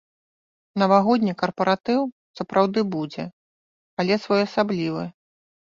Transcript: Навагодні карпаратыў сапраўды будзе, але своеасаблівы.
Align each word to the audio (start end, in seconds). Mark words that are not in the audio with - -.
Навагодні 0.83 1.33
карпаратыў 1.41 2.01
сапраўды 2.41 2.79
будзе, 2.97 3.29
але 4.01 4.13
своеасаблівы. 4.27 5.09